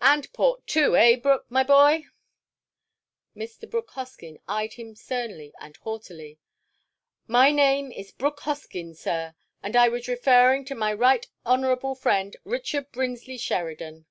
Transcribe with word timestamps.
"And 0.00 0.32
port, 0.32 0.64
too, 0.68 0.96
eh, 0.96 1.16
Brooke, 1.16 1.46
my 1.48 1.64
boy?" 1.64 2.04
Mr. 3.34 3.68
Brooke 3.68 3.90
Hoskyn 3.90 4.38
eyed 4.46 4.74
him 4.74 4.94
sternly 4.94 5.52
and 5.58 5.76
haughtily. 5.78 6.38
"My 7.26 7.50
name 7.50 7.90
is 7.90 8.12
Brooke 8.12 8.38
Hoskyn, 8.42 8.94
sir, 8.94 9.34
and 9.60 9.74
I 9.74 9.88
was 9.88 10.06
referring 10.06 10.64
to 10.66 10.76
my 10.76 10.92
Right 10.92 11.26
Honourable 11.44 11.96
friend, 11.96 12.36
Richard 12.44 12.92
Brinsley 12.92 13.38
Sheridan!" 13.38 14.06